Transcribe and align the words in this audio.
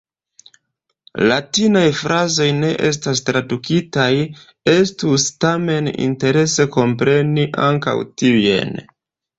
Latinaj 1.31 1.83
frazoj 1.97 2.47
ne 2.63 2.71
estas 2.89 3.21
tradukitaj; 3.29 4.09
estus 4.75 5.27
tamen 5.47 5.95
interese 6.11 6.71
kompreni 6.79 7.51
ankaŭ 7.73 7.99
tiujn. 8.23 8.79